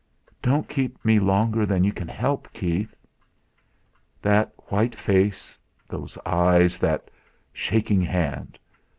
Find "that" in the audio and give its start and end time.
4.23-4.51, 6.79-7.11